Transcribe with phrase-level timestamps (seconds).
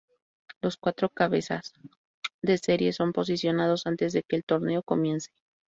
[0.61, 1.75] Los cuatro cabezas
[2.41, 5.29] de serie son posicionados antes de que el torneo comience.